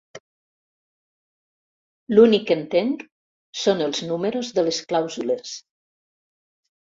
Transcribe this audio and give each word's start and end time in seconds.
L'únic 2.13 2.47
que 2.47 2.55
entenc 2.61 3.05
són 3.65 3.85
els 3.87 4.01
números 4.13 4.49
de 4.61 4.63
les 4.69 4.79
clàusules. 4.93 5.53